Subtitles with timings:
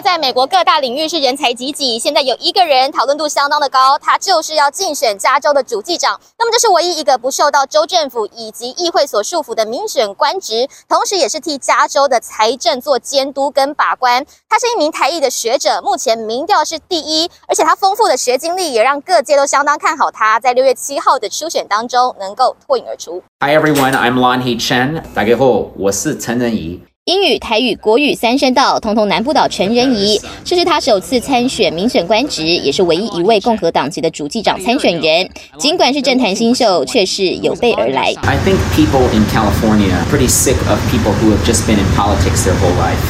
[0.00, 6.20] 在美国各大领域是人才济济，现在有一个人讨论度相当的高，他就是要竞选加州的主计长。
[6.38, 14.24] 那么这是唯一一个不受到州政府以及议会所束缚的民选官职，同时也是替加州的财政做监督跟把关。
[14.48, 23.20] 他是一名台裔的学者，目前民调是第一，而且他丰富的学经历也让各界都相当看好他，在六月七号的初选当中能够脱颖而出。
[23.40, 25.02] Hi everyone, I'm Lan He-Chen。
[25.12, 26.80] 大家好，我是陈仁仪。
[27.08, 30.20] 英语、台语、国语三声道，通通难不倒陈仁宜。
[30.44, 35.26] 这是他首次参选民选官职，也是唯一一位共和党籍的主计长参选人。
[35.56, 38.12] 尽管是政坛新秀，却是有备而来。
[38.24, 42.44] I think people in California are pretty sick of people who have just been in politics
[42.44, 43.00] their whole life.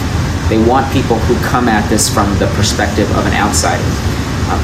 [0.49, 3.83] They want people who come at this from the perspective of an outsider.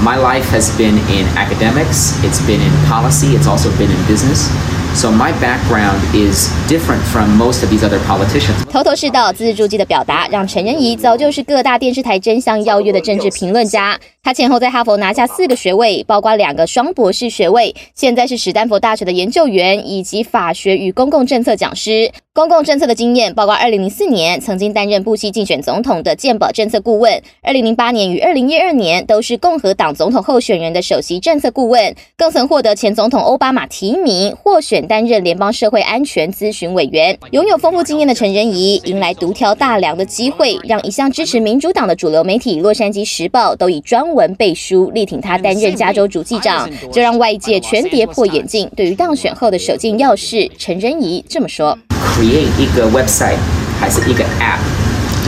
[0.01, 4.49] My life has been in academics, it's been in policy, it's also been in business.
[4.95, 8.65] So my background is different from most of these other politicians.
[8.71, 13.99] 头头是道、字字珠玑的表达，让陈仁仪早就是各大电视台争相邀约的政治评论家。
[14.23, 22.13] 他前后在哈佛拿下四个学位，包括两个双博士学位，现在是史丹佛大学的研究员以及法学与公共政策讲师。
[22.35, 37.17] 公共政策的经验包括2004年曾经担任布希竞选总统的健保政策顾问，2008年与2012年都是共和党总统候选人的首席政策顾问，更曾获得前总统奥巴马提名，获选担任联邦社会安全咨询委员。
[37.31, 48.69] 拥有丰富经验的陈仁仪迎来独挑大梁的机会，让一向支持民主党的主流媒体《洛杉矶时报》都以专文背书力挺他担任加州主计长，这让外界全跌破眼镜。
[48.75, 51.79] 对于当选后的首件要事，陈仁仪这么说。
[52.15, 53.39] Create 一个 website
[53.81, 54.61] 还是一个 app，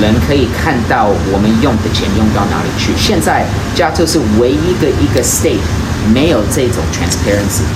[0.00, 2.92] 人可以看到我们用的钱用到哪里去。
[2.96, 5.58] 现在加州是唯一的一个 state
[6.14, 7.66] 没有这种 transparency。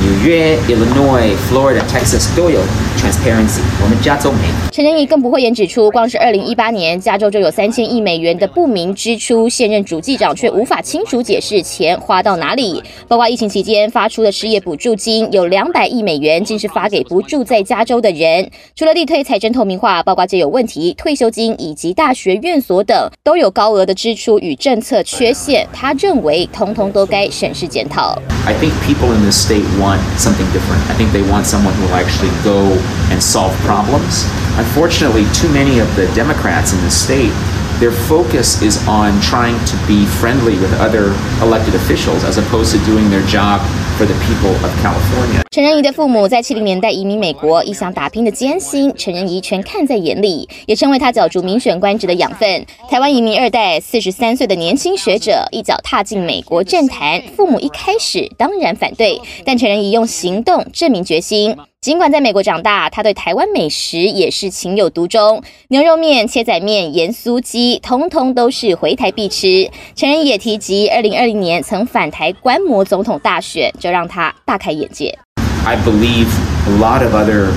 [0.00, 2.60] 纽约、Illinois、Florida、Texas 都有
[2.98, 4.38] transparency，我们加州没。
[4.70, 12.82] 陈仁义更不讳言指出，光是二零一八年，加州就有三千亿美元的不明支出，现任主计长却无法清楚解释钱花到哪里。
[13.08, 18.50] 包括疫情期间发出的失业补助金，有两百亿美元，竟是发给不住在加州的人。
[18.74, 25.66] 除了力推财政透明化，包括借有问题退休金以及大学院所等，都有高额的支出与政策缺陷。
[25.72, 28.18] 他认为，通通都该审视检讨。
[28.46, 30.82] I think people in the state want something different.
[30.90, 32.72] I think they want someone who will actually go
[33.10, 34.24] and solve problems.
[34.58, 37.32] Unfortunately, too many of the Democrats in the state,
[37.78, 41.12] their focus is on trying to be friendly with other
[41.44, 43.60] elected officials as opposed to doing their job
[43.98, 45.45] for the people of California.
[45.56, 52.66] 陈仁仪的父母在七零年代移民美国，一向打拼的艰辛，陈仁仪全看在眼里，也成为他角逐民选官职的养分。
[52.90, 61.56] 台湾移民二代，四十三岁的年轻学者，一脚踏进美国政坛，父母一开始当然反对，但陈仁仪用行动证明决心。
[61.80, 69.70] 尽管在美国长大，他对台湾美食也是情有独钟，牛肉面、切仔面、盐酥鸡，通通都是回台必吃。
[69.94, 75.18] 陈仁宜也提及，二零二零年曾返台观摩总统大选，就让他大开眼界。
[75.66, 76.28] I believe
[76.68, 77.52] a lot of other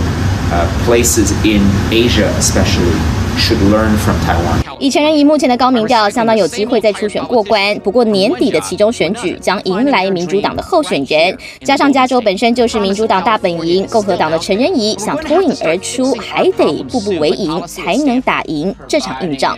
[0.83, 1.61] places in
[1.91, 2.97] Asia, especially,
[3.37, 4.63] should learn from Taiwan.
[4.79, 7.77] 以陈仁宜目前的高民调，相当有机会在初选过关。
[7.81, 19.55] 不过年底的其中选举将迎来民主党的候选人，加上加州本身就是民主党大本营，共和党的陈仁仪想脱颖而出，还得步步为营，才能打赢这场硬仗。